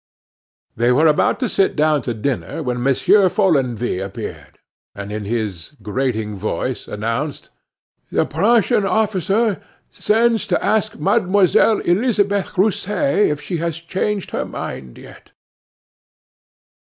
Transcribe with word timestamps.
They 0.75 0.91
were 0.91 1.05
about 1.05 1.39
to 1.41 1.47
sit 1.47 1.75
down 1.75 2.01
to 2.09 2.15
dinner 2.15 2.63
when 2.63 2.81
Monsieur 2.81 3.29
Follenvie 3.29 3.99
appeared, 3.99 4.57
and 4.95 5.11
in 5.11 5.25
his 5.25 5.73
grating 5.83 6.33
voice 6.35 6.87
announced: 6.87 7.51
"The 8.09 8.25
Prussian 8.25 8.83
officer 8.83 9.61
sends 9.91 10.47
to 10.47 10.65
ask 10.65 10.95
Mademoiselle 10.97 11.81
Elisabeth 11.81 12.49
Rousset 12.57 13.29
if 13.29 13.41
she 13.41 13.57
has 13.57 13.77
changed 13.79 14.31
her 14.31 14.43
mind 14.43 14.97
yet." 14.97 15.33